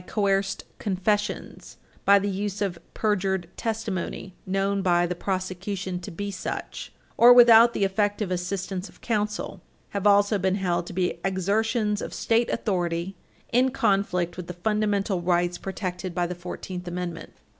[0.07, 5.99] 17 coerced confessions, [Footnote 16] by the use of perjured testimony known by the prosecution
[5.99, 10.07] to be such, [Footnote 17] or without the effective assistance of counsel, [Footnote 18] have
[10.07, 13.15] also been held to be exertions of state authority
[13.53, 17.33] in conflict with the fundamental rights protected by the Fourteenth Amendment.